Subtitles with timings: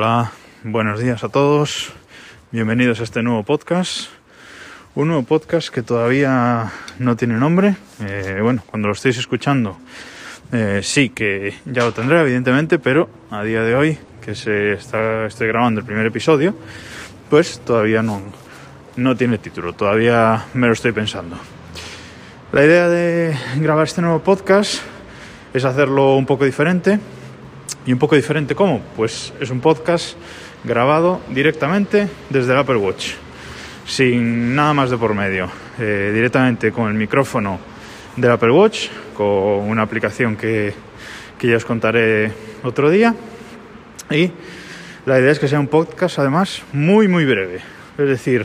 [0.00, 0.30] Hola,
[0.62, 1.92] buenos días a todos.
[2.52, 4.10] Bienvenidos a este nuevo podcast.
[4.94, 6.70] Un nuevo podcast que todavía
[7.00, 7.74] no tiene nombre.
[8.06, 9.76] Eh, bueno, cuando lo estéis escuchando,
[10.52, 15.26] eh, sí que ya lo tendré, evidentemente, pero a día de hoy, que se está,
[15.40, 16.54] grabando el primer episodio,
[17.28, 18.22] pues todavía no,
[18.94, 19.72] no tiene título.
[19.72, 21.36] Todavía me lo estoy pensando.
[22.52, 24.80] La idea de grabar este nuevo podcast
[25.52, 27.00] es hacerlo un poco diferente
[27.88, 28.82] y un poco diferente, ¿cómo?
[28.96, 30.14] Pues es un podcast
[30.62, 33.12] grabado directamente desde el Apple Watch,
[33.86, 35.48] sin nada más de por medio,
[35.78, 37.58] eh, directamente con el micrófono
[38.14, 40.74] del Apple Watch, con una aplicación que,
[41.38, 42.30] que ya os contaré
[42.62, 43.14] otro día.
[44.10, 44.32] Y
[45.06, 47.60] la idea es que sea un podcast además muy, muy breve.
[47.96, 48.44] Es decir,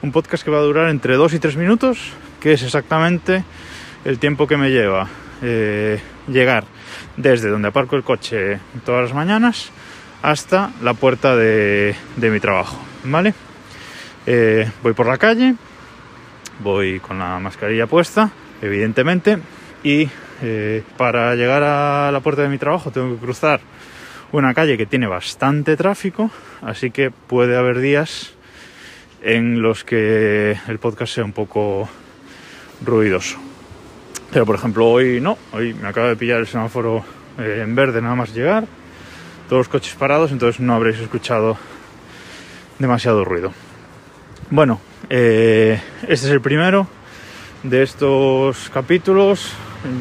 [0.00, 3.42] un podcast que va a durar entre 2 y 3 minutos, que es exactamente
[4.04, 5.08] el tiempo que me lleva
[5.42, 6.64] eh, llegar
[7.16, 9.70] desde donde aparco el coche todas las mañanas
[10.22, 13.34] hasta la puerta de, mi trabajo, ¿vale?
[14.26, 15.54] Eh, voy por la calle,
[16.60, 18.30] voy con la mascarilla puesta,
[18.60, 19.38] evidentemente,
[19.84, 20.08] y
[20.42, 23.60] eh, para llegar a la puerta de mi trabajo tengo que cruzar
[24.32, 26.30] una calle que tiene bastante tráfico,
[26.62, 28.34] así que puede haber días
[29.22, 31.88] en los que el podcast sea un poco
[32.84, 33.45] ruidoso.
[34.32, 37.04] Pero por ejemplo hoy no, hoy me acaba de pillar el semáforo
[37.38, 38.66] eh, en verde nada más llegar,
[39.48, 41.56] todos los coches parados, entonces no habréis escuchado
[42.78, 43.52] demasiado ruido.
[44.50, 46.86] Bueno, eh, este es el primero
[47.62, 49.52] de estos capítulos.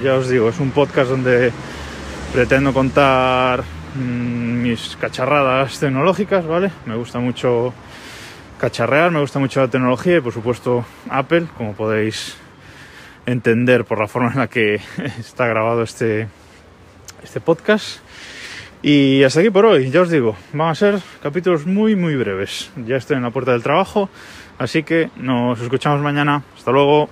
[0.04, 1.52] Ya os digo, es un podcast donde
[2.34, 3.64] pretendo contar
[3.96, 6.72] mmm, mis cacharradas tecnológicas, ¿vale?
[6.86, 7.74] Me gusta mucho
[8.60, 12.38] cacharrear, me gusta mucho la tecnología y por supuesto Apple, como podéis
[13.26, 14.76] entender por la forma en la que
[15.20, 16.28] está grabado este,
[17.24, 18.00] este podcast.
[18.82, 22.72] Y hasta aquí por hoy, ya os digo, van a ser capítulos muy muy breves.
[22.86, 24.10] Ya estoy en la puerta del trabajo,
[24.60, 26.44] así que nos escuchamos mañana.
[26.56, 27.10] Hasta luego.